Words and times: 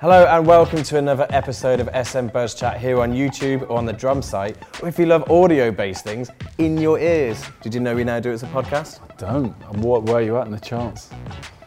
Hello 0.00 0.24
and 0.26 0.46
welcome 0.46 0.82
to 0.82 0.96
another 0.96 1.26
episode 1.28 1.78
of 1.78 2.06
SM 2.06 2.28
Buzz 2.28 2.54
Chat 2.54 2.80
here 2.80 3.00
on 3.02 3.12
YouTube 3.12 3.68
or 3.68 3.76
on 3.76 3.84
the 3.84 3.92
drum 3.92 4.22
site, 4.22 4.56
or 4.82 4.88
if 4.88 4.98
you 4.98 5.04
love 5.04 5.30
audio-based 5.30 6.02
things, 6.04 6.30
in 6.56 6.78
your 6.78 6.98
ears. 6.98 7.44
Did 7.60 7.74
you 7.74 7.80
know 7.80 7.94
we 7.94 8.02
now 8.04 8.18
do 8.18 8.30
it 8.30 8.34
as 8.34 8.42
a 8.42 8.46
podcast? 8.46 9.00
I 9.10 9.14
don't. 9.16 9.54
And 9.70 9.84
what, 9.84 10.04
where 10.04 10.16
are 10.16 10.22
you 10.22 10.38
at 10.38 10.46
in 10.46 10.52
the 10.52 10.60
charts? 10.60 11.10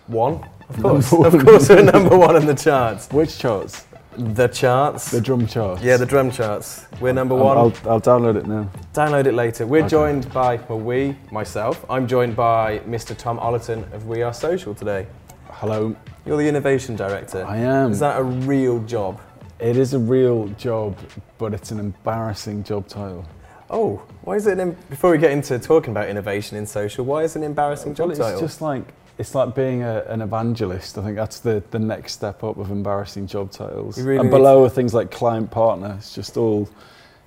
One, 0.07 0.43
of 0.67 0.81
course. 0.81 1.11
One. 1.11 1.25
Of 1.27 1.45
course, 1.45 1.69
we're 1.69 1.83
number 1.83 2.17
one 2.17 2.35
in 2.35 2.47
the 2.47 2.55
charts. 2.55 3.07
Which 3.11 3.37
charts? 3.37 3.85
The 4.17 4.47
charts. 4.47 5.11
The 5.11 5.21
drum 5.21 5.45
charts. 5.45 5.83
yeah, 5.83 5.97
the 5.97 6.05
drum 6.05 6.31
charts. 6.31 6.87
We're 6.99 7.13
number 7.13 7.35
I'll, 7.35 7.43
one. 7.43 7.57
I'll, 7.57 7.91
I'll 7.91 8.01
download 8.01 8.35
it 8.35 8.47
now. 8.47 8.67
Download 8.93 9.27
it 9.27 9.33
later. 9.33 9.67
We're 9.67 9.81
Okay. 9.81 9.89
joined 9.89 10.33
by, 10.33 10.57
well, 10.69 10.79
we, 10.79 11.15
myself, 11.31 11.85
I'm 11.87 12.07
joined 12.07 12.35
by 12.35 12.79
Mr. 12.79 13.15
Tom 13.15 13.37
Ollerton 13.37 13.91
of 13.93 14.07
We 14.07 14.23
Are 14.23 14.33
Social 14.33 14.73
today. 14.73 15.05
Hello. 15.51 15.95
You're 16.25 16.37
the 16.37 16.47
innovation 16.47 16.95
director. 16.95 17.45
I 17.45 17.57
am. 17.57 17.91
Is 17.91 17.99
that 17.99 18.19
a 18.19 18.23
real 18.23 18.79
job? 18.83 19.19
It 19.59 19.77
is 19.77 19.93
a 19.93 19.99
real 19.99 20.47
job, 20.49 20.97
but 21.37 21.53
it's 21.53 21.71
an 21.71 21.79
embarrassing 21.79 22.63
job 22.63 22.87
title. 22.87 23.25
Oh, 23.69 24.01
why 24.21 24.35
is 24.35 24.47
it? 24.47 24.59
An, 24.59 24.77
before 24.89 25.11
we 25.11 25.17
get 25.17 25.31
into 25.31 25.57
talking 25.59 25.91
about 25.91 26.07
innovation 26.07 26.57
in 26.57 26.65
social, 26.65 27.05
why 27.05 27.23
is 27.23 27.35
it 27.35 27.39
an 27.39 27.45
embarrassing 27.45 27.95
job 27.95 28.09
Well, 28.09 28.17
title? 28.17 28.33
it's 28.33 28.41
just 28.41 28.61
like 28.61 28.83
it's 29.17 29.35
like 29.35 29.53
being 29.53 29.83
a, 29.83 30.01
an 30.07 30.21
evangelist. 30.21 30.97
I 30.97 31.03
think 31.03 31.15
that's 31.15 31.39
the, 31.39 31.63
the 31.71 31.79
next 31.79 32.13
step 32.13 32.43
up 32.43 32.57
of 32.57 32.71
embarrassing 32.71 33.27
job 33.27 33.51
titles. 33.51 33.99
Really 34.01 34.19
and 34.19 34.29
below 34.29 34.63
are 34.63 34.69
things 34.69 34.93
like 34.93 35.11
client 35.11 35.51
partner. 35.51 35.95
It's 35.97 36.15
just 36.15 36.37
all 36.37 36.69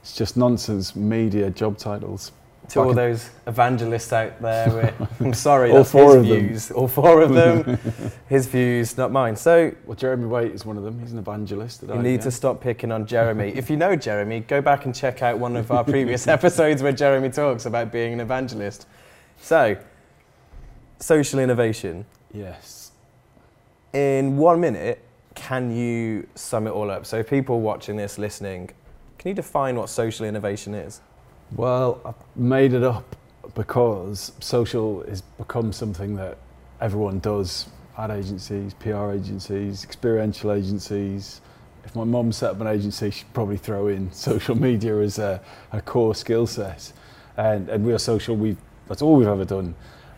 it's 0.03 0.15
just 0.15 0.37
nonsense 0.37 0.97
media 0.97 1.51
job 1.51 1.79
titles. 1.79 2.33
To 2.69 2.81
all 2.81 2.93
those 2.95 3.31
evangelists 3.47 4.13
out 4.13 4.41
there, 4.43 4.93
I'm 5.21 5.33
sorry, 5.35 5.71
All 5.71 5.79
that's 5.79 5.93
four 5.93 6.17
his 6.17 6.23
of 6.23 6.27
them. 6.29 6.49
views. 6.49 6.71
All 6.73 6.89
four 6.89 7.21
of 7.23 7.33
them, 7.33 7.79
his 8.29 8.47
views, 8.49 8.97
not 8.99 9.13
mine. 9.13 9.37
So 9.37 9.73
Well, 9.85 9.95
Jeremy 9.95 10.27
Waite 10.27 10.53
is 10.53 10.65
one 10.67 10.77
of 10.77 10.83
them. 10.83 10.99
He's 10.99 11.13
an 11.13 11.19
evangelist. 11.19 11.83
you 11.83 11.95
need 11.95 12.21
IBM. 12.21 12.23
to 12.25 12.31
stop 12.31 12.61
picking 12.61 12.91
on 12.91 13.07
Jeremy. 13.07 13.53
if 13.55 13.71
you 13.71 13.77
know 13.77 13.95
Jeremy, 13.95 14.41
go 14.41 14.61
back 14.61 14.85
and 14.85 14.95
check 14.95 15.23
out 15.23 15.39
one 15.39 15.57
of 15.57 15.71
our 15.71 15.85
previous 15.85 16.27
episodes 16.37 16.83
where 16.83 16.93
Jeremy 16.93 17.31
talks 17.31 17.67
about 17.67 17.93
being 17.93 18.13
an 18.13 18.21
evangelist. 18.21 18.87
So, 19.41 19.77
social 20.99 21.39
innovation. 21.39 22.05
Yes. 22.33 22.91
In 23.93 24.37
one 24.37 24.61
minute, 24.61 25.03
can 25.35 25.71
you 25.75 26.27
sum 26.35 26.67
it 26.67 26.71
all 26.71 26.91
up? 26.91 27.07
So, 27.07 27.23
people 27.23 27.61
watching 27.61 27.97
this, 27.97 28.19
listening, 28.19 28.71
can 29.19 29.29
you 29.29 29.35
define 29.35 29.77
what 29.77 29.89
social 29.89 30.27
innovation 30.27 30.75
is? 30.75 31.01
Well, 31.53 32.01
I've 32.05 32.37
made 32.37 32.73
it 32.73 32.83
up 32.83 33.15
because 33.55 34.33
social 34.41 35.05
has 35.09 35.23
become 35.23 35.73
something 35.73 36.17
that 36.17 36.39
everyone 36.81 37.21
does. 37.21 37.67
Ad 37.97 38.11
agencies, 38.11 38.75
PR 38.75 39.13
agencies, 39.13 39.85
experiential 39.85 40.53
agencies. 40.53 41.41
If 41.85 41.95
my 41.95 42.05
mum 42.05 42.33
set 42.33 42.51
up 42.51 42.61
an 42.61 42.67
agency, 42.67 43.11
she'd 43.11 43.33
probably 43.33 43.57
throw 43.57 43.87
in 43.87 44.13
social 44.13 44.57
media 44.57 44.99
as 44.99 45.19
a, 45.19 45.41
a 45.73 45.81
core 45.81 46.15
skill 46.15 46.47
set. 46.47 46.93
And, 47.37 47.69
and 47.69 47.85
we 47.85 47.93
are 47.93 47.99
social, 47.99 48.37
we 48.37 48.57
that's 48.89 49.03
all 49.03 49.17
we've 49.17 49.29
ever 49.29 49.45
done. 49.45 49.75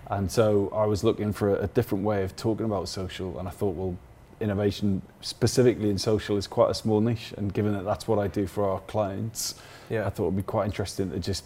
And 0.08 0.30
so 0.30 0.72
I 0.74 0.86
was 0.86 1.04
looking 1.04 1.32
for 1.32 1.54
a, 1.54 1.64
a 1.64 1.66
different 1.68 2.04
way 2.04 2.24
of 2.24 2.34
talking 2.36 2.64
about 2.64 2.88
social, 2.88 3.38
and 3.38 3.46
I 3.46 3.50
thought, 3.50 3.74
well, 3.74 3.96
innovation 4.40 5.02
specifically 5.20 5.90
in 5.90 5.98
social 5.98 6.36
is 6.36 6.46
quite 6.46 6.70
a 6.70 6.74
small 6.74 7.00
niche. 7.00 7.34
And 7.36 7.52
given 7.52 7.74
that 7.74 7.84
that's 7.84 8.08
what 8.08 8.18
I 8.18 8.28
do 8.28 8.46
for 8.46 8.68
our 8.68 8.80
clients, 8.80 9.56
Yeah. 9.90 10.06
I 10.06 10.10
thought 10.10 10.24
it'd 10.24 10.36
be 10.36 10.42
quite 10.42 10.66
interesting 10.66 11.10
to 11.10 11.18
just 11.18 11.44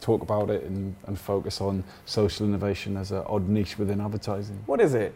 talk 0.00 0.22
about 0.22 0.50
it 0.50 0.64
and, 0.64 0.94
and 1.06 1.18
focus 1.18 1.60
on 1.60 1.82
social 2.04 2.46
innovation 2.46 2.96
as 2.96 3.10
an 3.10 3.22
odd 3.26 3.48
niche 3.48 3.78
within 3.78 4.00
advertising. 4.00 4.62
What 4.66 4.80
is 4.80 4.94
it? 4.94 5.14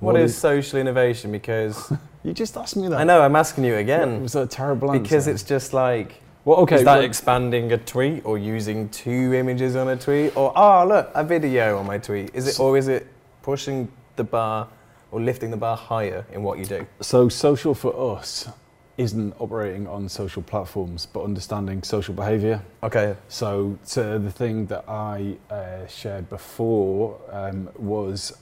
What 0.00 0.14
what 0.14 0.20
is, 0.22 0.32
is- 0.32 0.38
social 0.38 0.78
innovation? 0.80 1.30
Because 1.32 1.92
You 2.22 2.34
just 2.34 2.56
asked 2.56 2.76
me 2.76 2.88
that. 2.88 2.98
I 3.00 3.04
know 3.04 3.22
I'm 3.22 3.36
asking 3.36 3.64
you 3.64 3.74
It 3.74 3.80
again. 3.80 4.22
was 4.22 4.34
a 4.34 4.46
terrible 4.46 4.90
answer. 4.90 5.02
Because 5.02 5.26
it's 5.26 5.42
just 5.42 5.72
like, 5.72 6.20
well, 6.44 6.58
okay. 6.58 6.76
is 6.76 6.84
that 6.84 6.96
well, 6.96 7.04
expanding 7.04 7.72
a 7.72 7.78
tweet 7.78 8.24
or 8.26 8.36
using 8.36 8.88
two 8.90 9.32
images 9.34 9.74
on 9.76 9.88
a 9.88 9.96
tweet 9.96 10.36
or 10.36 10.52
oh 10.56 10.86
look 10.86 11.10
a 11.14 11.24
video 11.24 11.78
on 11.78 11.86
my 11.86 11.98
tweet? 11.98 12.34
Is 12.34 12.46
it 12.48 12.60
or 12.60 12.76
is 12.76 12.88
it 12.88 13.06
pushing 13.42 13.90
the 14.16 14.24
bar 14.24 14.68
or 15.12 15.20
lifting 15.20 15.50
the 15.50 15.56
bar 15.56 15.76
higher 15.76 16.26
in 16.32 16.42
what 16.42 16.58
you 16.58 16.66
do? 16.66 16.86
so 17.00 17.28
social 17.28 17.74
for 17.74 18.14
us 18.14 18.48
isn't 19.00 19.34
operating 19.38 19.86
on 19.88 20.08
social 20.10 20.42
platforms, 20.42 21.06
but 21.06 21.24
understanding 21.24 21.82
social 21.82 22.12
behaviour. 22.12 22.60
Okay. 22.82 23.16
So, 23.28 23.78
so 23.82 24.18
the 24.18 24.30
thing 24.30 24.66
that 24.66 24.84
I 24.86 25.36
uh, 25.50 25.86
shared 25.86 26.28
before 26.28 27.18
um, 27.32 27.70
was 27.78 28.36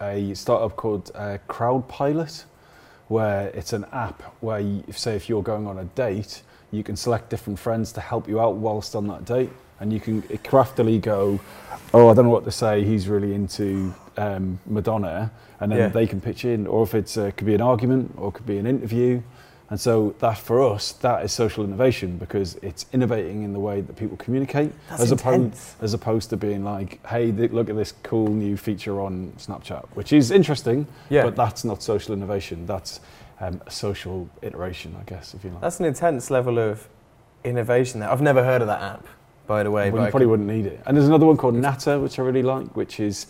a 0.00 0.32
startup 0.34 0.76
called 0.76 1.10
uh, 1.16 1.38
Crowd 1.48 1.88
Pilot, 1.88 2.44
where 3.08 3.48
it's 3.48 3.72
an 3.72 3.86
app 3.92 4.22
where, 4.40 4.60
you, 4.60 4.84
if, 4.86 4.96
say, 4.96 5.16
if 5.16 5.28
you're 5.28 5.42
going 5.42 5.66
on 5.66 5.78
a 5.78 5.84
date, 5.84 6.42
you 6.70 6.84
can 6.84 6.94
select 6.94 7.28
different 7.28 7.58
friends 7.58 7.90
to 7.92 8.00
help 8.00 8.28
you 8.28 8.38
out 8.40 8.54
whilst 8.54 8.94
on 8.94 9.08
that 9.08 9.24
date, 9.24 9.50
and 9.80 9.92
you 9.92 9.98
can 9.98 10.22
craftily 10.44 10.98
go, 10.98 11.40
"Oh, 11.92 12.08
I 12.10 12.14
don't 12.14 12.26
know 12.26 12.30
what 12.30 12.44
to 12.44 12.52
say. 12.52 12.84
He's 12.84 13.08
really 13.08 13.32
into 13.34 13.94
um, 14.16 14.60
Madonna," 14.66 15.30
and 15.60 15.72
then 15.72 15.78
Yeah. 15.78 15.88
they 15.88 16.06
can 16.06 16.20
pitch 16.20 16.44
in. 16.44 16.66
Or 16.66 16.82
if 16.82 16.94
it's 16.94 17.16
uh, 17.16 17.30
could 17.36 17.46
be 17.46 17.54
an 17.54 17.62
argument, 17.62 18.12
or 18.18 18.28
it 18.28 18.32
could 18.32 18.46
be 18.46 18.58
an 18.58 18.66
interview. 18.66 19.22
And 19.70 19.78
so 19.78 20.14
that 20.20 20.38
for 20.38 20.62
us, 20.62 20.92
that 20.92 21.22
is 21.24 21.32
social 21.32 21.62
innovation 21.62 22.16
because 22.16 22.54
it's 22.62 22.86
innovating 22.94 23.42
in 23.42 23.52
the 23.52 23.60
way 23.60 23.82
that 23.82 23.96
people 23.96 24.16
communicate, 24.16 24.72
That's 24.88 25.02
as 25.02 25.12
intense. 25.12 25.74
opposed 25.74 25.82
as 25.84 25.94
opposed 25.94 26.30
to 26.30 26.36
being 26.38 26.64
like, 26.64 27.04
"Hey, 27.06 27.30
th- 27.30 27.52
look 27.52 27.68
at 27.68 27.76
this 27.76 27.92
cool 28.02 28.28
new 28.28 28.56
feature 28.56 28.98
on 28.98 29.32
Snapchat," 29.36 29.84
which 29.92 30.12
is 30.14 30.30
interesting, 30.30 30.86
Yeah. 31.10 31.24
but 31.24 31.36
that's 31.36 31.64
not 31.64 31.82
social 31.82 32.14
innovation. 32.14 32.64
That's 32.66 33.00
um, 33.40 33.60
a 33.66 33.70
social 33.70 34.28
iteration, 34.42 34.96
I 34.98 35.04
guess, 35.04 35.34
if 35.34 35.44
you 35.44 35.50
like. 35.50 35.60
That's 35.60 35.78
an 35.80 35.86
intense 35.86 36.30
level 36.30 36.58
of 36.58 36.88
innovation 37.44 38.00
there. 38.00 38.10
I've 38.10 38.22
never 38.22 38.42
heard 38.42 38.62
of 38.62 38.68
that 38.68 38.80
app, 38.82 39.06
by 39.46 39.62
the 39.62 39.70
way. 39.70 39.90
well, 39.90 40.00
but 40.00 40.06
you 40.06 40.10
probably 40.10 40.24
can- 40.24 40.30
wouldn't 40.30 40.48
need 40.48 40.66
it. 40.66 40.80
And 40.86 40.96
there's 40.96 41.06
another 41.08 41.26
one 41.26 41.36
called 41.36 41.54
Natter, 41.54 42.00
which 42.00 42.18
I 42.18 42.22
really 42.22 42.42
like, 42.42 42.74
which 42.74 42.98
is 42.98 43.26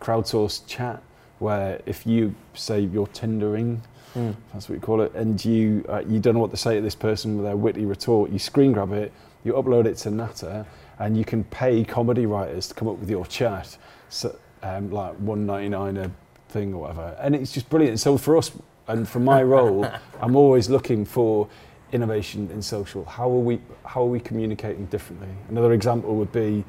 crowdsourced 0.00 0.66
chat, 0.66 1.02
where 1.38 1.80
if 1.86 2.06
you 2.06 2.34
say 2.54 2.80
you're 2.80 3.06
Tindering, 3.08 3.78
Hmm. 4.14 4.32
that's 4.52 4.68
what 4.68 4.74
you 4.74 4.80
call 4.80 5.00
it, 5.00 5.14
and 5.14 5.42
you 5.44 5.84
uh, 5.88 6.02
you 6.06 6.20
don't 6.20 6.34
know 6.34 6.40
what 6.40 6.50
to 6.50 6.56
say 6.56 6.76
to 6.76 6.80
this 6.82 6.94
person 6.94 7.36
with 7.36 7.46
their 7.46 7.56
witty 7.56 7.86
retort, 7.86 8.30
you 8.30 8.38
screen 8.38 8.72
grab 8.72 8.92
it, 8.92 9.12
you 9.44 9.54
upload 9.54 9.86
it 9.86 9.96
to 9.98 10.10
Natter, 10.10 10.66
and 10.98 11.16
you 11.16 11.24
can 11.24 11.44
pay 11.44 11.84
comedy 11.84 12.26
writers 12.26 12.68
to 12.68 12.74
come 12.74 12.88
up 12.88 12.98
with 12.98 13.08
your 13.08 13.24
chat, 13.26 13.76
so, 14.08 14.36
um, 14.62 14.90
like 14.90 15.14
one 15.14 15.46
ninety 15.46 15.68
nine 15.68 15.96
a 15.96 16.10
thing 16.48 16.74
or 16.74 16.82
whatever, 16.82 17.16
and 17.20 17.34
it's 17.34 17.52
just 17.52 17.70
brilliant. 17.70 18.00
So 18.00 18.18
for 18.18 18.36
us, 18.36 18.50
and 18.88 19.08
for 19.08 19.20
my 19.20 19.42
role, 19.42 19.86
I'm 20.20 20.36
always 20.36 20.68
looking 20.68 21.04
for 21.04 21.48
innovation 21.92 22.50
in 22.52 22.60
social. 22.62 23.04
How 23.04 23.30
are 23.30 23.40
we 23.40 23.60
how 23.84 24.02
are 24.02 24.06
we 24.06 24.20
communicating 24.20 24.86
differently? 24.86 25.28
Another 25.48 25.72
example 25.72 26.16
would 26.16 26.32
be 26.32 26.64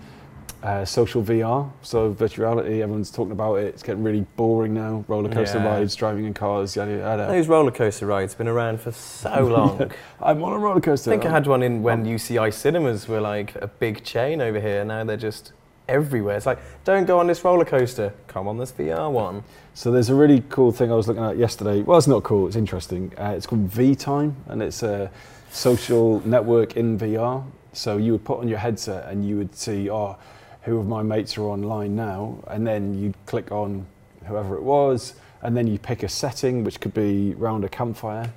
uh, 0.63 0.85
social 0.85 1.21
VR, 1.21 1.69
so 1.81 2.11
virtual 2.11 2.45
reality. 2.45 2.81
Everyone's 2.81 3.11
talking 3.11 3.33
about 3.33 3.55
it. 3.55 3.65
It's 3.65 3.83
getting 3.83 4.01
really 4.01 4.25
boring 4.37 4.73
now. 4.73 5.03
Roller 5.09 5.29
coaster 5.29 5.57
Yeah. 5.57 5.65
rides, 5.65 5.93
driving 5.93 6.23
in 6.25 6.33
cars, 6.33 6.75
yada 6.75 6.97
yada. 6.97 7.27
Those 7.27 7.49
roller 7.49 7.69
coaster 7.71 8.05
rides 8.05 8.33
have 8.33 8.37
been 8.37 8.47
around 8.47 8.79
for 8.79 8.91
so 8.93 9.45
long. 9.45 9.91
I'm 10.21 10.41
on 10.41 10.53
a 10.53 10.57
roller 10.57 10.79
coaster. 10.79 11.11
I 11.11 11.13
think 11.15 11.25
I 11.25 11.31
had 11.31 11.47
one 11.47 11.61
in 11.63 11.83
when 11.83 12.05
UCI 12.05 12.51
cinemas 12.53 13.09
were 13.09 13.19
like 13.19 13.55
a 13.55 13.67
big 13.67 14.03
chain 14.05 14.39
over 14.41 14.59
here. 14.59 14.85
Now 14.85 15.03
they're 15.03 15.17
just 15.17 15.51
everywhere. 15.89 16.37
It's 16.37 16.45
like, 16.45 16.59
don't 16.85 17.05
go 17.05 17.19
on 17.19 17.27
this 17.27 17.43
roller 17.43 17.65
coaster. 17.65 18.13
Come 18.27 18.47
on 18.47 18.57
this 18.57 18.71
VR 18.71 19.11
one. 19.11 19.43
So 19.73 19.91
there's 19.91 20.09
a 20.09 20.15
really 20.15 20.43
cool 20.47 20.71
thing 20.71 20.89
I 20.91 20.95
was 20.95 21.09
looking 21.09 21.23
at 21.25 21.35
yesterday. 21.35 21.81
Well, 21.81 21.97
it's 21.97 22.07
not 22.07 22.23
cool. 22.23 22.47
It's 22.47 22.55
interesting. 22.55 23.11
Uh, 23.19 23.33
it's 23.35 23.45
called 23.45 23.69
vTime, 23.69 24.33
and 24.47 24.61
it's 24.63 24.81
a 24.81 25.11
social 25.51 26.25
network 26.25 26.77
in 26.77 26.97
VR. 26.97 27.43
So 27.73 27.97
you 27.97 28.13
would 28.13 28.23
put 28.23 28.39
on 28.39 28.47
your 28.47 28.59
headset, 28.59 29.09
and 29.09 29.27
you 29.27 29.35
would 29.37 29.55
see, 29.55 29.89
oh, 29.89 30.15
who 30.63 30.77
of 30.77 30.87
my 30.87 31.03
mates 31.03 31.37
are 31.37 31.43
online 31.43 31.95
now, 31.95 32.37
and 32.47 32.65
then 32.65 32.93
you'd 32.93 33.15
click 33.25 33.51
on 33.51 33.85
whoever 34.25 34.55
it 34.55 34.63
was, 34.63 35.13
and 35.41 35.55
then 35.55 35.67
you 35.67 35.77
pick 35.77 36.03
a 36.03 36.09
setting, 36.09 36.63
which 36.63 36.79
could 36.79 36.93
be 36.93 37.33
round 37.35 37.65
a 37.65 37.69
campfire, 37.69 38.31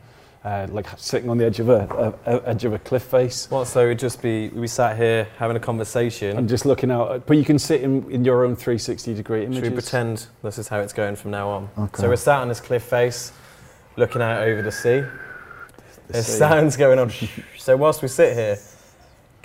uh, 0.44 0.66
like 0.70 0.86
sitting 0.98 1.30
on 1.30 1.38
the 1.38 1.44
edge 1.44 1.60
of 1.60 1.68
a, 1.68 2.14
a, 2.26 2.36
a 2.36 2.48
edge 2.48 2.64
of 2.64 2.72
a 2.72 2.78
cliff 2.80 3.04
face. 3.04 3.48
What? 3.50 3.66
So 3.66 3.84
it'd 3.86 4.00
just 4.00 4.20
be 4.22 4.48
we 4.48 4.66
sat 4.66 4.96
here 4.96 5.28
having 5.38 5.56
a 5.56 5.60
conversation. 5.60 6.36
And 6.36 6.48
just 6.48 6.66
looking 6.66 6.90
out, 6.90 7.26
but 7.26 7.36
you 7.36 7.44
can 7.44 7.58
sit 7.58 7.82
in, 7.82 8.08
in 8.10 8.24
your 8.24 8.44
own 8.44 8.56
360 8.56 9.14
degree 9.14 9.44
images. 9.44 9.62
Should 9.62 9.72
we 9.72 9.74
pretend 9.74 10.26
this 10.42 10.58
is 10.58 10.66
how 10.68 10.80
it's 10.80 10.92
going 10.92 11.16
from 11.16 11.30
now 11.30 11.48
on? 11.48 11.68
Okay. 11.78 12.00
So 12.00 12.08
we're 12.08 12.16
sat 12.16 12.40
on 12.40 12.48
this 12.48 12.60
cliff 12.60 12.82
face, 12.82 13.32
looking 13.96 14.20
out 14.20 14.42
over 14.42 14.62
the 14.62 14.72
sea. 14.72 15.00
The 16.08 16.12
There's 16.12 16.26
sea. 16.26 16.38
sounds 16.38 16.76
going 16.76 16.98
on. 16.98 17.10
so 17.56 17.76
whilst 17.76 18.02
we 18.02 18.08
sit 18.08 18.34
here, 18.34 18.58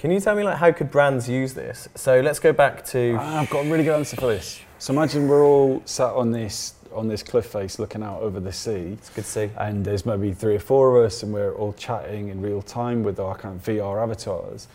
can 0.02 0.10
you 0.10 0.20
tell 0.20 0.36
me 0.36 0.42
like 0.42 0.58
how 0.58 0.72
could 0.72 0.90
brands 0.90 1.30
use 1.30 1.54
this? 1.54 1.88
So 1.94 2.22
let's 2.22 2.40
go 2.40 2.52
back 2.52 2.84
to 2.86 3.16
Ah, 3.20 3.42
I've 3.42 3.50
got 3.52 3.68
a 3.68 3.70
really 3.70 3.84
good 3.84 3.94
answer 3.94 4.16
for 4.16 4.26
this. 4.26 4.60
So 4.80 4.94
imagine 4.94 5.28
we're 5.28 5.46
all 5.46 5.84
sat 5.86 6.14
on 6.14 6.32
this 6.32 6.74
on 6.92 7.08
this 7.08 7.22
cliff 7.22 7.46
face 7.46 7.78
looking 7.78 8.02
out 8.02 8.20
over 8.20 8.40
the 8.40 8.52
sea, 8.52 8.98
it's 8.98 9.12
good 9.12 9.26
to 9.26 9.30
see. 9.30 9.50
and 9.60 9.86
there's 9.86 10.04
maybe 10.04 10.34
three 10.34 10.56
or 10.56 10.60
four 10.60 10.98
of 10.98 11.06
us, 11.06 11.22
and 11.22 11.32
we're 11.32 11.54
all 11.54 11.72
chatting 11.74 12.30
in 12.30 12.42
real 12.42 12.64
time 12.64 13.04
with 13.04 13.20
our 13.20 13.38
kind 13.38 13.56
of 13.56 13.64
VR 13.64 14.02
avatars. 14.02 14.68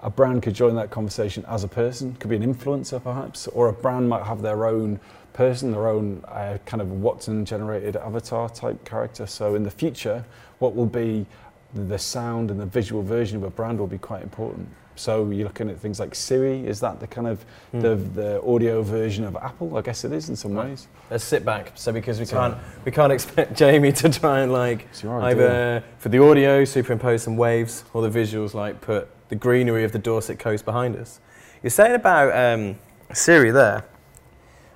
a 0.00 0.08
brand 0.08 0.44
could 0.44 0.54
join 0.54 0.76
that 0.76 0.90
conversation 0.90 1.44
as 1.48 1.64
a 1.64 1.68
person, 1.68 2.14
could 2.20 2.30
be 2.30 2.36
an 2.36 2.54
influencer 2.54 3.02
perhaps, 3.02 3.48
or 3.48 3.68
a 3.68 3.72
brand 3.72 4.08
might 4.08 4.24
have 4.24 4.42
their 4.42 4.64
own 4.64 5.00
person, 5.32 5.72
their 5.72 5.88
own 5.88 6.24
uh, 6.28 6.56
kind 6.66 6.80
of 6.80 6.90
Watson 6.92 7.44
generated 7.44 7.96
avatar 7.96 8.48
type 8.48 8.84
character. 8.84 9.26
So 9.26 9.56
in 9.56 9.64
the 9.64 9.72
future, 9.72 10.24
what 10.60 10.74
will 10.76 10.86
be 10.86 11.26
the 11.74 11.98
sound 11.98 12.50
and 12.50 12.58
the 12.58 12.66
visual 12.66 13.02
version 13.02 13.36
of 13.36 13.42
a 13.42 13.50
brand 13.50 13.78
will 13.78 13.86
be 13.86 13.98
quite 13.98 14.22
important. 14.22 14.68
So 14.96 15.30
you're 15.30 15.46
looking 15.46 15.70
at 15.70 15.78
things 15.78 16.00
like 16.00 16.14
Siri. 16.14 16.66
Is 16.66 16.80
that 16.80 16.98
the 16.98 17.06
kind 17.06 17.28
of 17.28 17.44
Hmm. 17.70 17.80
the, 17.80 17.94
the 17.94 18.42
audio 18.42 18.82
version 18.82 19.24
of 19.24 19.36
Apple? 19.36 19.76
I 19.76 19.82
guess 19.82 20.04
it 20.04 20.12
is 20.12 20.28
in 20.28 20.34
some 20.34 20.54
Right. 20.54 20.70
ways. 20.70 20.88
Let's 21.10 21.22
sit 21.22 21.44
back. 21.44 21.70
So 21.76 21.92
because 21.92 22.18
we 22.18 22.26
can't 22.26 22.56
we 22.84 22.90
can't 22.90 23.12
expect 23.12 23.54
Jamie 23.62 23.92
to 23.92 24.08
try 24.08 24.40
and 24.40 24.52
like 24.52 24.86
It's 24.90 25.02
your 25.04 25.20
idea. 25.22 25.30
either 25.46 25.84
for 25.98 26.08
the 26.08 26.20
audio 26.22 26.64
superimpose 26.64 27.22
some 27.22 27.36
waves 27.36 27.84
or 27.92 28.02
the 28.02 28.10
visuals 28.18 28.54
like 28.54 28.80
put 28.80 29.08
the 29.28 29.36
greenery 29.36 29.84
of 29.84 29.92
the 29.92 29.98
Dorset 30.00 30.38
coast 30.40 30.64
behind 30.64 30.96
us. 30.96 31.20
You're 31.62 31.70
saying 31.70 31.94
about 31.94 32.34
um, 32.36 32.76
Siri 33.12 33.50
there, 33.52 33.84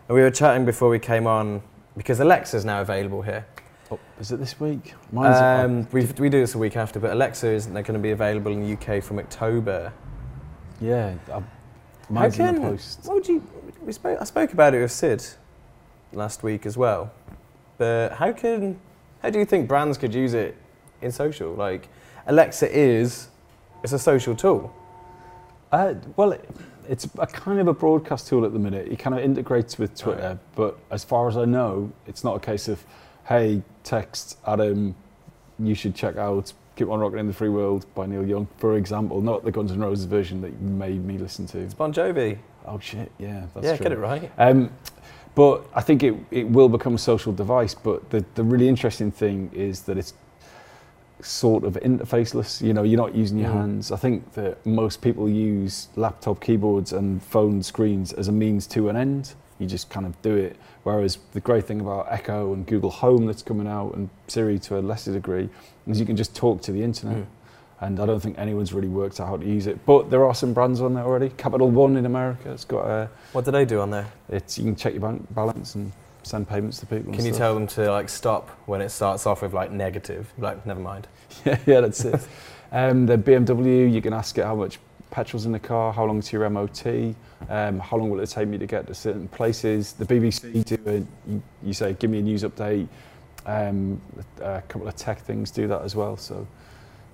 and 0.09 0.15
we 0.15 0.21
were 0.23 0.31
chatting 0.31 0.65
before 0.65 0.89
we 0.89 0.99
came 0.99 1.27
on 1.27 1.63
because 1.97 2.21
Alexa's 2.21 2.65
now 2.65 2.81
available 2.81 3.23
here. 3.23 3.45
Oh, 3.93 3.99
is 4.19 4.33
it 4.33 4.39
this 4.39 4.59
week? 4.59 4.95
Mine's 5.13 5.37
Um, 5.37 5.87
we 5.93 6.07
we 6.19 6.31
do 6.31 6.41
this 6.41 6.55
a 6.55 6.59
week 6.59 6.77
after, 6.79 6.99
but 6.99 7.13
Alexa 7.13 7.47
isn't 7.47 7.75
going 7.75 7.85
to 7.85 7.99
be 7.99 8.13
available 8.13 8.51
in 8.51 8.63
the 8.63 8.73
UK 8.73 9.03
from 9.03 9.19
October. 9.19 9.93
yeah. 10.81 11.15
I, 11.31 11.43
mine's 12.09 12.39
in 12.39 12.47
the 12.47 12.53
can- 12.61 12.63
post. 12.63 13.01
What 13.05 13.15
would 13.17 13.29
you? 13.29 13.43
We 13.85 13.93
spoke. 13.93 14.19
I 14.19 14.25
spoke 14.25 14.55
about 14.55 14.73
it 14.75 14.81
with 14.81 14.93
Sid 14.93 15.23
last 16.15 16.43
week 16.43 16.65
as 16.65 16.79
well. 16.79 17.13
But 17.77 18.13
how 18.13 18.33
can? 18.33 18.81
How 19.21 19.29
do 19.29 19.39
you 19.39 19.45
think 19.45 19.69
brands 19.69 19.99
could 19.99 20.15
use 20.15 20.33
it 20.33 20.57
in 21.03 21.13
social? 21.13 21.53
Like 21.53 21.89
Alexa 22.27 22.75
is, 22.75 23.29
it's 23.83 23.93
a 23.93 23.99
social 23.99 24.35
tool. 24.35 24.73
Uh, 25.71 25.95
well, 26.17 26.33
it, 26.33 26.49
it's 26.89 27.07
a 27.19 27.27
kind 27.27 27.61
of 27.61 27.69
a 27.69 27.75
broadcast 27.75 28.27
tool 28.27 28.47
at 28.47 28.55
the 28.55 28.59
minute. 28.59 28.89
It 28.89 28.99
kind 28.99 29.15
of 29.15 29.23
integrates 29.23 29.79
with 29.79 29.95
Twitter, 29.99 30.39
but 30.57 30.79
as 30.91 31.05
far 31.05 31.29
as 31.29 31.37
I 31.37 31.45
know, 31.45 31.93
it's 32.07 32.25
not 32.25 32.37
a 32.37 32.41
case 32.41 32.69
of, 32.69 32.85
hey, 33.29 33.63
text 33.85 34.39
Adam, 34.47 34.95
you 35.59 35.75
should 35.75 35.95
check 35.95 36.17
out 36.17 36.53
Keep 36.77 36.89
On 36.89 37.01
Rocking 37.01 37.19
in 37.19 37.27
the 37.27 37.33
Free 37.33 37.49
World 37.49 37.87
by 37.95 38.07
Neil 38.07 38.27
Young, 38.27 38.49
for 38.59 38.77
example, 38.77 39.21
not 39.21 39.45
the 39.45 39.51
Guns 39.53 39.73
N' 39.73 39.81
Roses 39.81 40.07
version 40.07 40.41
that 40.41 40.51
you 40.51 40.69
made 40.69 41.05
me 41.05 41.19
listen 41.19 41.47
to. 41.49 41.59
It's 41.59 41.75
Bon 41.75 41.93
Jovi. 41.93 42.39
Oh 42.67 42.79
shit, 42.79 43.11
yeah, 43.19 43.47
that's 43.55 43.67
yeah, 43.67 43.77
true. 43.77 43.85
get 43.85 43.93
it 43.93 43.99
right. 43.99 44.31
Um, 44.39 44.71
but 45.35 45.65
I 45.75 45.81
think 45.81 46.03
it, 46.03 46.15
it 46.31 46.49
will 46.49 46.69
become 46.69 46.95
a 46.95 46.99
social 46.99 47.33
device. 47.33 47.75
But 47.75 48.09
the, 48.11 48.25
the 48.35 48.43
really 48.45 48.69
interesting 48.69 49.11
thing 49.11 49.51
is 49.53 49.83
that 49.83 49.97
it's 49.99 50.15
sort 51.21 51.65
of 51.65 51.75
interfaceless. 51.75 52.61
You 52.61 52.73
know, 52.75 52.83
you're 52.83 53.01
not 53.01 53.15
using 53.15 53.39
your 53.39 53.51
Mm. 53.51 53.55
hands. 53.55 53.93
I 53.93 53.97
think 53.97 54.33
that 54.35 54.65
most 54.67 55.01
people 55.03 55.29
use 55.29 55.89
laptop 55.97 56.41
keyboards 56.41 56.93
and 56.93 57.23
phone 57.23 57.63
screens 57.63 58.13
as 58.13 58.29
a 58.29 58.33
means 58.33 58.67
to 58.69 58.89
an 58.89 58.97
end. 58.97 59.35
You 59.63 59.69
just 59.69 59.89
kind 59.89 60.05
of 60.05 60.21
do 60.23 60.35
it. 60.35 60.57
Whereas 60.83 61.19
the 61.33 61.41
great 61.41 61.65
thing 61.65 61.81
about 61.81 62.09
Echo 62.11 62.53
and 62.53 62.67
Google 62.67 62.91
Home 62.91 63.27
that's 63.27 63.43
coming 63.43 63.69
out 63.69 63.95
and 63.95 64.11
Siri 64.27 64.59
to 64.61 64.79
a 64.79 64.81
lesser 64.81 65.13
degree 65.13 65.49
is 65.87 66.01
you 66.01 66.07
can 66.07 66.17
just 66.17 66.35
talk 66.35 66.61
to 66.63 66.73
the 66.73 66.83
internet. 66.83 67.19
Mm. 67.19 67.27
And 67.81 68.01
I 68.01 68.07
don't 68.07 68.21
think 68.21 68.39
anyone's 68.39 68.73
really 68.73 68.89
worked 68.89 69.21
out 69.21 69.29
how 69.29 69.37
to 69.37 69.47
use 69.47 69.67
it. 69.67 69.85
But 69.87 70.11
there 70.11 70.25
are 70.25 70.35
some 70.35 70.53
brands 70.53 70.81
on 70.81 70.95
there 70.95 71.05
already. 71.05 71.31
Capital 71.31 71.71
One 71.71 71.97
in 71.97 72.07
America, 72.07 72.51
it's 72.53 72.65
got 72.65 72.87
a 72.87 73.09
What 73.33 73.45
do 73.45 73.51
they 73.51 73.65
do 73.65 73.81
on 73.81 73.91
there? 73.91 74.07
it's 74.29 74.59
you 74.59 74.65
can 74.65 74.77
check 74.77 74.93
your 74.93 75.03
bank 75.03 75.33
balance 75.35 75.75
and 75.75 75.93
send 76.25 76.49
payments 76.49 76.79
to 76.79 76.87
people. 76.87 77.13
Can 77.13 77.25
you 77.25 77.33
tell 77.33 77.55
them 77.55 77.67
to 77.69 77.91
like 77.91 78.09
stop 78.09 78.51
when 78.67 78.81
it 78.81 78.91
starts 78.91 79.27
off 79.27 79.43
with 79.43 79.53
like 79.53 79.71
negative? 79.71 80.33
Like, 80.39 80.65
never 80.67 80.81
mind. 80.81 81.09
yeah, 81.45 81.59
yeah, 81.67 81.81
that's 81.81 82.05
it. 82.05 82.21
um, 82.73 83.07
the 83.07 83.17
BMW, 83.19 83.93
you 83.93 84.03
can 84.03 84.13
ask 84.13 84.37
it 84.39 84.45
how 84.45 84.55
much 84.55 84.79
petrol's 85.13 85.47
in 85.47 85.53
the 85.53 85.61
car, 85.61 85.93
how 85.93 86.05
long 86.05 86.21
to 86.21 86.37
your 86.37 86.49
MOT, 86.51 87.15
um, 87.49 87.79
how 87.79 87.97
long 87.97 88.11
will 88.11 88.19
it 88.19 88.29
take 88.31 88.49
me 88.49 88.59
to 88.59 88.67
get 88.67 88.87
to 88.89 88.95
certain 88.95 89.29
places. 89.29 89.93
The 89.93 90.07
BBC 90.07 90.65
do 90.65 90.79
a, 90.87 91.31
you, 91.31 91.43
you 91.63 91.73
say, 91.75 91.93
give 91.93 92.11
me 92.11 92.19
a 92.19 92.23
news 92.23 92.43
update. 92.43 92.89
Um, 93.47 94.01
a 94.41 94.63
couple 94.63 94.89
of 94.89 94.97
tech 94.97 95.21
things 95.21 95.51
do 95.53 95.69
that 95.69 95.83
as 95.83 95.95
well. 95.95 96.17
So. 96.17 96.47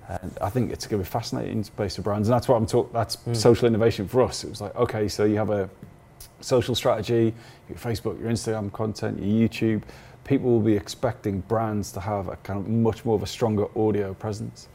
And 0.07 0.35
I 0.41 0.49
think 0.49 0.71
it's 0.71 0.87
going 0.87 1.03
to 1.03 1.07
be 1.07 1.11
fascinating 1.11 1.63
space 1.63 1.97
for 1.97 2.01
brands, 2.01 2.27
and 2.29 2.33
that's 2.33 2.47
what 2.47 2.55
I'm 2.55 2.65
talking. 2.65 2.91
That's 2.93 3.17
Mm. 3.17 3.35
social 3.35 3.67
innovation 3.67 4.07
for 4.07 4.23
us. 4.23 4.43
It 4.43 4.49
was 4.49 4.59
like, 4.59 4.75
okay, 4.75 5.07
so 5.07 5.23
you 5.23 5.37
have 5.37 5.51
a 5.51 5.69
social 6.41 6.73
strategy, 6.73 7.31
your 7.67 7.77
Facebook, 7.77 8.19
your 8.19 8.31
Instagram 8.31 8.71
content, 8.73 9.21
your 9.21 9.47
YouTube. 9.47 9.83
People 10.23 10.49
will 10.49 10.61
be 10.61 10.75
expecting 10.75 11.41
brands 11.41 11.91
to 11.91 11.99
have 11.99 12.27
a 12.27 12.37
kind 12.37 12.57
of 12.59 12.67
much 12.67 13.05
more 13.05 13.13
of 13.15 13.21
a 13.21 13.27
stronger 13.27 13.67
audio 13.77 14.15
presence. 14.15 14.67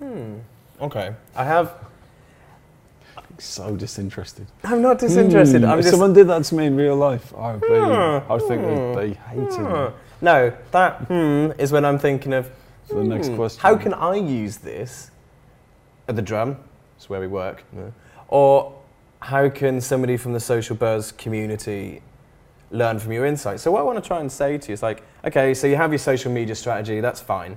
Hmm. 0.00 0.38
Okay. 0.80 1.14
I 1.36 1.44
have. 1.44 1.74
So 3.38 3.76
disinterested. 3.76 4.46
I'm 4.64 4.82
not 4.82 4.98
disinterested. 4.98 5.62
Hmm, 5.62 5.70
I'm 5.70 5.78
if 5.78 5.84
just. 5.84 5.92
someone 5.92 6.12
did 6.12 6.28
that 6.28 6.44
to 6.44 6.54
me 6.54 6.66
in 6.66 6.76
real 6.76 6.96
life, 6.96 7.34
I 7.36 7.52
would, 7.52 7.60
be, 7.60 7.66
Hmm, 7.66 8.30
I 8.30 8.34
would 8.34 8.42
think 8.42 8.62
hmm, 8.62 8.94
they, 8.94 9.08
they 9.08 9.14
hated 9.14 9.58
me. 9.58 9.64
Hmm. 9.64 9.86
No, 10.20 10.52
that 10.70 10.96
hmm 11.02 11.50
is 11.58 11.72
when 11.72 11.84
I'm 11.84 11.98
thinking 11.98 12.32
of 12.32 12.50
the 12.88 13.02
next 13.02 13.28
hmm, 13.28 13.36
question. 13.36 13.60
How 13.60 13.76
can 13.76 13.94
I 13.94 14.14
use 14.16 14.58
this 14.58 15.10
at 16.08 16.16
the 16.16 16.22
drum? 16.22 16.56
It's 16.96 17.08
where 17.10 17.20
we 17.20 17.26
work. 17.26 17.64
Or 18.28 18.74
how 19.20 19.48
can 19.48 19.80
somebody 19.80 20.16
from 20.16 20.32
the 20.32 20.40
social 20.40 20.76
buzz 20.76 21.12
community 21.12 22.02
learn 22.70 22.98
from 22.98 23.12
your 23.12 23.26
insights? 23.26 23.62
So 23.62 23.72
what 23.72 23.80
I 23.80 23.82
want 23.82 24.02
to 24.02 24.06
try 24.06 24.20
and 24.20 24.30
say 24.30 24.58
to 24.58 24.68
you 24.68 24.74
is 24.74 24.82
like, 24.82 25.02
okay, 25.24 25.54
so 25.54 25.66
you 25.66 25.76
have 25.76 25.90
your 25.90 25.98
social 25.98 26.30
media 26.30 26.54
strategy. 26.54 27.00
That's 27.00 27.20
fine. 27.20 27.56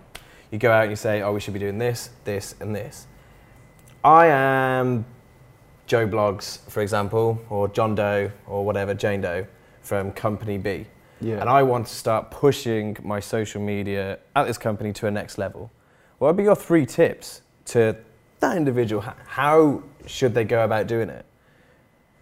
You 0.52 0.58
go 0.58 0.72
out 0.72 0.84
and 0.84 0.92
you 0.92 0.96
say, 0.96 1.22
oh, 1.22 1.34
we 1.34 1.40
should 1.40 1.54
be 1.54 1.60
doing 1.60 1.78
this, 1.78 2.10
this, 2.24 2.56
and 2.60 2.76
this. 2.76 3.08
I 4.04 4.28
am 4.28 5.06
Joe 5.88 6.08
Bloggs, 6.08 6.60
for 6.70 6.82
example, 6.82 7.42
or 7.50 7.68
John 7.68 7.96
Doe, 7.96 8.32
or 8.48 8.66
whatever, 8.66 8.94
Jane 8.94 9.22
Doe 9.22 9.46
from 9.82 10.12
Company 10.12 10.58
B. 10.58 10.86
Yeah. 11.22 11.40
And 11.40 11.50
I 11.50 11.64
want 11.64 11.88
to 11.88 11.94
start 11.94 12.32
pushing 12.32 12.98
my 13.04 13.20
social 13.20 13.62
media 13.62 14.20
at 14.36 14.48
this 14.48 14.58
company 14.58 14.92
to 14.94 15.08
a 15.08 15.12
next 15.12 15.38
level. 15.38 15.72
What 16.18 16.30
would 16.30 16.38
be 16.38 16.44
your 16.44 16.56
three 16.56 16.86
tips 16.86 17.42
to 17.66 17.96
that 18.40 18.58
individual? 18.58 19.02
How 19.28 19.84
should 20.06 20.34
they 20.34 20.44
go 20.44 20.64
about 20.64 20.88
doing 20.88 21.10
it? 21.10 21.26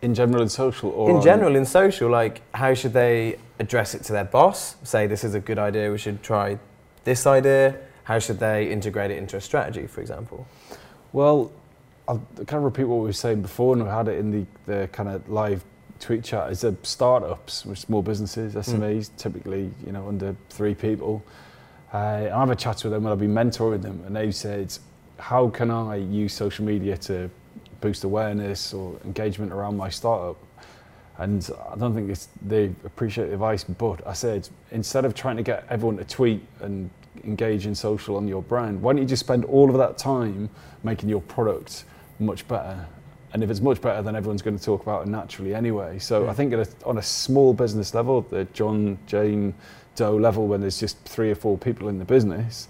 in 0.04 0.14
general 0.14 0.44
in 0.44 0.50
social 0.50 0.90
or 0.90 1.10
In 1.10 1.22
general, 1.22 1.56
in 1.56 1.66
social, 1.66 2.10
like 2.10 2.42
how 2.54 2.74
should 2.74 2.92
they 2.92 3.40
address 3.58 3.96
it 3.96 4.04
to 4.04 4.12
their 4.12 4.26
boss? 4.26 4.76
Say 4.84 5.08
this 5.08 5.24
is 5.24 5.34
a 5.34 5.40
good 5.40 5.58
idea, 5.58 5.90
we 5.90 5.98
should 5.98 6.22
try 6.22 6.60
this 7.06 7.26
idea. 7.26 7.78
How 8.04 8.20
should 8.20 8.38
they 8.38 8.70
integrate 8.70 9.12
it 9.12 9.18
into 9.18 9.38
a 9.38 9.42
strategy, 9.42 9.88
for 9.88 10.02
example? 10.02 10.46
Well, 11.14 11.52
I'll 12.08 12.26
kind 12.36 12.54
of 12.54 12.64
repeat 12.64 12.84
what 12.84 12.98
we 12.98 13.06
were 13.06 13.14
saying 13.14 13.42
before, 13.42 13.74
and 13.74 13.84
we 13.84 13.90
had 13.90 14.08
it 14.08 14.18
in 14.18 14.32
the, 14.32 14.46
the 14.66 14.88
kind 14.90 15.08
of 15.08 15.28
live 15.30 15.64
tweet 16.00 16.24
chat. 16.24 16.52
Is 16.52 16.62
that 16.62 16.86
startups, 16.86 17.66
which 17.66 17.80
small 17.80 18.02
businesses, 18.02 18.56
SMEs, 18.56 19.12
typically 19.18 19.72
you 19.86 19.92
know 19.94 20.08
under 20.08 20.36
three 20.50 20.76
people. 20.76 21.24
Uh, 21.94 22.30
I 22.34 22.40
have 22.40 22.50
a 22.50 22.56
chat 22.56 22.84
with 22.84 22.92
them 22.92 23.04
when 23.04 23.14
I've 23.14 23.20
been 23.20 23.34
mentoring 23.34 23.82
them, 23.82 24.04
and 24.06 24.16
they've 24.16 24.36
said, 24.36 24.78
"How 25.18 25.48
can 25.48 25.72
I 25.72 25.96
use 25.96 26.34
social 26.34 26.66
media 26.66 26.98
to 26.98 27.30
boost 27.80 28.04
awareness 28.04 28.74
or 28.74 28.96
engagement 29.06 29.54
around 29.54 29.78
my 29.78 29.90
startup?" 29.90 30.38
And 31.20 31.48
I 31.72 31.76
don't 31.76 31.94
think 31.94 32.10
it's, 32.10 32.28
they 32.42 32.66
appreciate 32.86 33.28
the 33.28 33.34
advice, 33.34 33.64
but 33.64 34.06
I 34.06 34.14
said 34.14 34.50
instead 34.72 35.06
of 35.06 35.14
trying 35.14 35.38
to 35.38 35.44
get 35.44 35.66
everyone 35.70 35.98
to 35.98 36.04
tweet 36.04 36.44
and 36.60 36.90
engage 37.24 37.68
in 37.68 37.76
social 37.76 38.18
on 38.18 38.28
your 38.28 38.42
brand, 38.42 38.82
why 38.82 38.94
don't 38.94 39.02
you 39.04 39.08
just 39.08 39.20
spend 39.20 39.46
all 39.46 39.70
of 39.70 39.78
that 39.78 39.98
time 39.98 40.50
making 40.82 41.10
your 41.10 41.22
product 41.22 41.86
much 42.24 42.48
better? 42.48 42.86
And 43.34 43.44
if 43.44 43.50
it's 43.50 43.62
much 43.62 43.82
better, 43.82 44.02
then 44.02 44.16
everyone's 44.16 44.44
going 44.44 44.58
to 44.58 44.64
talk 44.64 44.84
about 44.84 45.04
it 45.04 45.10
naturally 45.10 45.56
anyway. 45.56 46.00
So 46.00 46.26
Yeah. 46.26 46.32
I 46.32 46.34
think 46.34 46.54
at 46.54 46.60
a, 46.60 46.86
on 46.86 46.98
a 46.98 47.02
small 47.02 47.54
business 47.54 47.94
level, 47.94 48.22
the 48.22 48.46
John, 48.54 48.98
Jane, 49.08 49.54
Doe 49.96 50.16
level, 50.16 50.48
when 50.48 50.62
there's 50.62 50.80
just 50.80 50.98
three 51.06 51.32
or 51.32 51.36
four 51.36 51.58
people 51.58 51.88
in 51.88 51.98
the 51.98 52.06
business, 52.06 52.68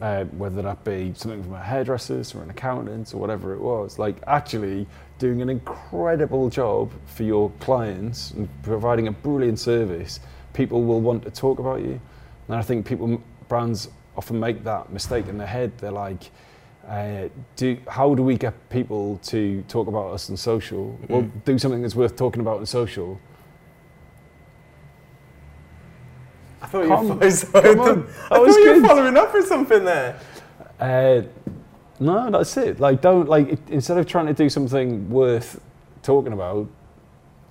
uh, 0.00 0.24
whether 0.24 0.62
that 0.62 0.82
be 0.84 1.12
something 1.14 1.42
from 1.42 1.52
a 1.52 1.62
hairdresser 1.62 2.22
or 2.34 2.42
an 2.42 2.50
accountant 2.50 3.12
or 3.12 3.18
whatever 3.18 3.52
it 3.52 3.60
was, 3.60 3.98
like 3.98 4.16
actually 4.26 4.86
doing 5.18 5.42
an 5.42 5.50
incredible 5.50 6.48
job 6.48 6.90
for 7.04 7.24
your 7.24 7.50
clients 7.60 8.30
and 8.30 8.48
providing 8.62 9.08
a 9.08 9.12
brilliant 9.12 9.58
service, 9.58 10.20
people 10.54 10.82
will 10.82 11.02
want 11.02 11.22
to 11.22 11.30
talk 11.30 11.58
about 11.58 11.80
you. 11.80 12.00
And 12.48 12.56
I 12.56 12.62
think 12.62 12.86
people, 12.86 13.22
brands 13.48 13.88
often 14.16 14.40
make 14.40 14.64
that 14.64 14.90
mistake 14.90 15.28
in 15.28 15.36
their 15.36 15.46
head. 15.46 15.76
They're 15.78 15.90
like, 15.90 16.30
uh, 16.90 17.28
do, 17.56 17.76
how 17.88 18.14
do 18.14 18.22
we 18.22 18.36
get 18.36 18.52
people 18.68 19.18
to 19.24 19.62
talk 19.68 19.86
about 19.86 20.12
us 20.12 20.28
on 20.30 20.36
social? 20.36 20.98
Well, 21.08 21.22
Mm. 21.22 21.44
do 21.44 21.58
something 21.58 21.82
that's 21.82 21.94
worth 21.94 22.16
talking 22.16 22.40
about 22.42 22.58
on 22.58 22.66
social. 22.66 23.20
I 26.62 26.66
thought 26.66 26.86
Come- 26.88 27.06
you 27.06 27.14
were, 27.14 27.62
come 27.62 27.80
on. 27.80 28.06
I 28.30 28.38
That 28.38 28.40
was 28.42 28.56
you 28.56 28.80
were 28.82 28.88
following 28.88 29.16
up 29.16 29.32
with 29.32 29.46
something 29.46 29.84
there. 29.84 30.18
Uh, 30.78 31.22
no, 31.98 32.30
that's 32.30 32.56
it. 32.56 32.80
Like, 32.80 33.00
don't 33.00 33.28
like 33.28 33.48
it, 33.50 33.58
instead 33.68 33.98
of 33.98 34.06
trying 34.06 34.26
to 34.26 34.34
do 34.34 34.48
something 34.48 35.08
worth 35.10 35.60
talking 36.02 36.32
about. 36.32 36.68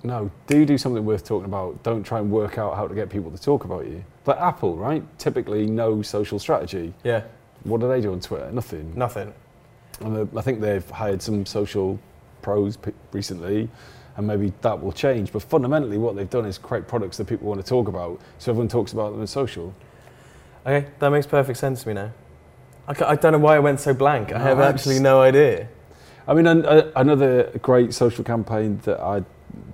No, 0.02 0.30
do 0.46 0.64
do 0.64 0.78
something 0.78 1.04
worth 1.04 1.24
talking 1.24 1.44
about. 1.44 1.82
Don't 1.82 2.02
try 2.02 2.18
and 2.20 2.30
work 2.30 2.56
out 2.56 2.74
how 2.74 2.88
to 2.88 2.94
get 2.94 3.10
people 3.10 3.30
to 3.30 3.36
talk 3.40 3.64
about 3.64 3.86
you. 3.86 4.02
Like 4.26 4.38
Apple, 4.38 4.76
right? 4.76 5.02
Typically, 5.18 5.66
no 5.66 6.00
social 6.02 6.38
strategy. 6.38 6.94
Yeah, 7.04 7.22
What 7.64 7.80
do 7.80 7.88
they 7.88 8.00
do 8.00 8.12
on 8.12 8.20
Twitter? 8.20 8.50
Nothing. 8.50 8.92
nothing. 8.96 9.32
And 10.00 10.28
I 10.36 10.40
think 10.40 10.60
they've 10.60 10.88
hired 10.90 11.20
some 11.20 11.44
social 11.44 11.98
pros 12.40 12.76
p- 12.78 12.92
recently, 13.12 13.68
and 14.16 14.26
maybe 14.26 14.52
that 14.62 14.80
will 14.82 14.92
change. 14.92 15.30
But 15.32 15.42
fundamentally, 15.42 15.98
what 15.98 16.16
they've 16.16 16.30
done 16.30 16.46
is 16.46 16.56
create 16.56 16.88
products 16.88 17.18
that 17.18 17.26
people 17.26 17.48
want 17.48 17.60
to 17.60 17.66
talk 17.68 17.86
about, 17.86 18.18
so 18.38 18.50
everyone 18.52 18.68
talks 18.68 18.92
about 18.92 19.10
them 19.12 19.20
in 19.20 19.26
social. 19.26 19.74
Okay, 20.66 20.86
that 20.98 21.10
makes 21.10 21.26
perfect 21.26 21.58
sense 21.58 21.82
to 21.82 21.88
me 21.88 21.94
now. 21.94 22.12
I, 22.88 22.94
I 23.12 23.14
don't 23.16 23.32
know 23.32 23.38
why 23.38 23.56
I 23.56 23.58
went 23.58 23.80
so 23.80 23.92
blank. 23.92 24.32
I 24.32 24.38
No, 24.38 24.44
have 24.44 24.60
actually 24.60 24.98
no 25.00 25.20
idea. 25.20 25.68
I 26.26 26.34
mean, 26.34 26.46
an, 26.46 26.64
uh, 26.64 26.90
another 26.96 27.50
great 27.60 27.92
social 27.92 28.24
campaign 28.24 28.80
that 28.84 29.00
I 29.00 29.22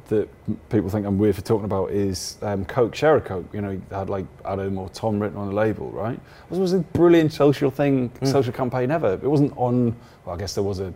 that 0.09 0.29
people 0.69 0.89
think 0.89 1.05
I'm 1.07 1.19
weird 1.19 1.35
for 1.35 1.43
talking 1.43 1.65
about 1.65 1.91
is 1.91 2.39
um, 2.43 2.65
Coke 2.65 2.95
Share 2.95 3.17
a 3.17 3.21
Coke. 3.21 3.47
You 3.53 3.61
know, 3.61 3.81
had 3.91 4.09
like 4.09 4.27
Adam 4.45 4.79
or 4.79 4.89
Tom 4.91 5.19
written 5.21 5.37
on 5.39 5.49
the 5.49 5.55
label, 5.55 5.91
right? 5.91 6.19
It 6.51 6.57
was 6.59 6.73
a 6.73 6.79
brilliant 6.79 7.33
social 7.33 7.71
thing, 7.71 8.11
Mm. 8.21 8.31
social 8.31 8.53
campaign 8.53 8.91
ever. 8.91 9.15
It 9.15 9.23
wasn't 9.29 9.53
on. 9.57 9.97
Well, 10.25 10.35
I 10.37 10.39
guess 10.39 10.55
there 10.55 10.65
was 10.65 10.79
a 10.81 10.93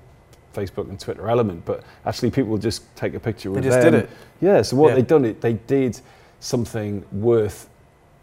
Facebook 0.54 0.88
and 0.88 0.98
Twitter 0.98 1.28
element, 1.28 1.64
but 1.64 1.82
actually 2.06 2.30
people 2.30 2.56
just 2.58 2.82
take 2.96 3.14
a 3.14 3.20
picture 3.20 3.50
They 3.52 3.60
just 3.60 3.80
them. 3.80 3.92
did 3.92 4.04
it. 4.04 4.10
Yeah. 4.40 4.62
So 4.62 4.76
what 4.76 4.88
Yeah. 4.90 4.94
they 4.96 5.02
done 5.02 5.24
it, 5.24 5.40
they 5.40 5.54
did 5.54 6.00
something 6.40 7.04
worth 7.12 7.68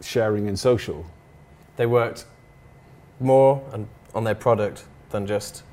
sharing 0.02 0.48
in 0.48 0.56
social. 0.58 1.06
They 1.76 1.86
worked 1.86 2.26
more 3.20 3.62
on 4.16 4.24
their 4.24 4.36
product 4.36 4.86
than 5.10 5.26
just 5.28 5.64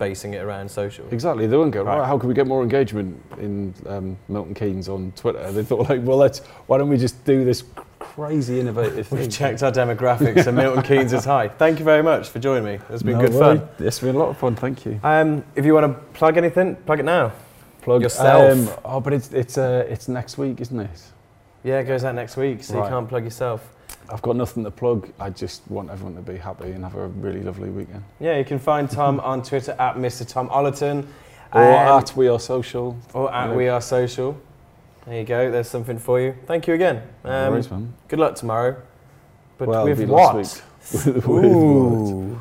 basing 0.00 0.34
it 0.34 0.38
around 0.42 0.68
social. 0.68 1.06
Exactly. 1.12 1.46
They 1.46 1.56
wouldn't 1.56 1.74
go, 1.74 1.84
Right. 1.84 1.98
right. 1.98 2.06
how 2.06 2.18
can 2.18 2.28
we 2.28 2.34
get 2.34 2.46
more 2.48 2.62
engagement 2.64 3.22
in 3.38 3.72
um, 3.86 4.16
Milton 4.28 4.54
Keynes 4.54 4.88
on 4.88 5.12
Twitter? 5.14 5.52
They 5.52 5.62
thought, 5.62 5.88
like, 5.88 6.00
well, 6.02 6.16
let's, 6.16 6.40
why 6.66 6.78
don't 6.78 6.88
we 6.88 6.96
just 6.96 7.22
do 7.24 7.44
this 7.44 7.62
crazy 8.00 8.58
innovative 8.58 9.06
thing? 9.08 9.18
We've 9.20 9.30
checked 9.30 9.62
our 9.62 9.70
demographics 9.70 10.46
and 10.46 10.56
Milton 10.56 10.82
Keynes 10.82 11.12
is 11.12 11.24
high. 11.24 11.48
Thank 11.48 11.78
you 11.78 11.84
very 11.84 12.02
much 12.02 12.30
for 12.30 12.38
joining 12.40 12.64
me. 12.64 12.78
It's 12.88 13.02
been 13.02 13.18
No 13.18 13.26
good 13.28 13.38
fun. 13.38 13.68
It's 13.78 14.00
been 14.00 14.16
a 14.16 14.18
lot 14.18 14.30
of 14.30 14.38
fun, 14.38 14.56
thank 14.56 14.84
you. 14.86 14.98
Um, 15.04 15.44
if 15.54 15.64
you 15.66 15.74
want 15.74 15.86
to 15.86 16.02
plug 16.18 16.38
anything, 16.38 16.76
plug 16.76 16.98
it 17.00 17.04
now. 17.04 17.30
Plug 17.82 18.02
Yourself. 18.02 18.52
Um, 18.70 18.78
oh, 18.84 19.00
but 19.00 19.12
it's, 19.12 19.32
it's, 19.32 19.58
uh, 19.58 19.86
it's 19.88 20.08
next 20.08 20.38
week, 20.38 20.60
isn't 20.62 20.80
it? 20.80 21.02
Yeah, 21.62 21.78
it 21.78 21.84
goes 21.84 22.04
out 22.04 22.14
next 22.14 22.38
week, 22.38 22.62
so 22.64 22.82
you 22.82 22.88
can't 22.88 23.06
plug 23.08 23.24
yourself. 23.24 23.68
I've 24.12 24.22
got 24.22 24.36
nothing 24.36 24.64
to 24.64 24.70
plug. 24.70 25.08
I 25.20 25.30
just 25.30 25.62
want 25.70 25.90
everyone 25.90 26.16
to 26.16 26.22
be 26.22 26.36
happy 26.38 26.70
and 26.72 26.82
have 26.84 26.94
a 26.96 27.06
really 27.08 27.42
lovely 27.42 27.70
weekend. 27.70 28.02
Yeah, 28.18 28.36
you 28.38 28.44
can 28.44 28.58
find 28.58 28.90
Tom 28.90 29.20
on 29.24 29.42
Twitter 29.42 29.72
at 29.78 29.96
Mr. 29.96 30.26
Tom 30.26 30.48
Ollerton. 30.48 31.06
Or 31.52 31.62
um, 31.62 31.98
at 31.98 32.16
We 32.16 32.28
Are 32.28 32.38
Social. 32.38 32.96
or 33.12 33.32
at 33.34 33.48
Yeah. 33.50 33.56
We 33.56 33.68
Are 33.68 33.80
Social. 33.80 34.40
There 35.06 35.18
you 35.18 35.24
go. 35.24 35.50
There's 35.50 35.68
something 35.68 35.98
for 35.98 36.20
you. 36.20 36.34
Thank 36.46 36.66
you 36.66 36.74
again. 36.74 37.02
No 37.24 37.30
Um, 37.46 37.52
worries, 37.52 37.70
man. 37.70 37.94
good 38.08 38.18
luck 38.18 38.34
tomorrow. 38.36 38.76
But 39.58 39.68
Well, 39.68 39.84
with 39.86 40.00
what? 40.08 40.36
week. 40.36 40.46
With 40.92 41.26
what? 41.26 42.38